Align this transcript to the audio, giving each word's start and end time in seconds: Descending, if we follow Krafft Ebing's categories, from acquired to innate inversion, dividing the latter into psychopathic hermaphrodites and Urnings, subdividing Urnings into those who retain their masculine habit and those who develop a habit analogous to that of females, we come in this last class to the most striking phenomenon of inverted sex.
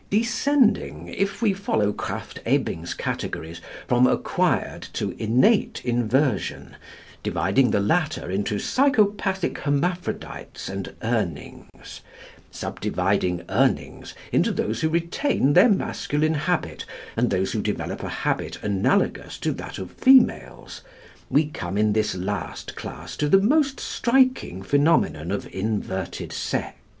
Descending, 0.09 1.09
if 1.09 1.43
we 1.43 1.53
follow 1.53 1.93
Krafft 1.93 2.39
Ebing's 2.43 2.95
categories, 2.95 3.61
from 3.87 4.07
acquired 4.07 4.81
to 4.93 5.11
innate 5.21 5.79
inversion, 5.85 6.75
dividing 7.21 7.69
the 7.69 7.79
latter 7.79 8.27
into 8.31 8.57
psychopathic 8.57 9.59
hermaphrodites 9.59 10.69
and 10.69 10.95
Urnings, 11.03 12.01
subdividing 12.49 13.41
Urnings 13.47 14.15
into 14.31 14.51
those 14.51 14.81
who 14.81 14.89
retain 14.89 15.53
their 15.53 15.69
masculine 15.69 16.33
habit 16.33 16.83
and 17.15 17.29
those 17.29 17.51
who 17.51 17.61
develop 17.61 18.01
a 18.01 18.09
habit 18.09 18.57
analogous 18.63 19.37
to 19.37 19.51
that 19.53 19.77
of 19.77 19.91
females, 19.91 20.81
we 21.29 21.45
come 21.45 21.77
in 21.77 21.93
this 21.93 22.15
last 22.15 22.75
class 22.75 23.15
to 23.17 23.29
the 23.29 23.37
most 23.39 23.79
striking 23.79 24.63
phenomenon 24.63 25.29
of 25.29 25.45
inverted 25.53 26.33
sex. 26.33 26.73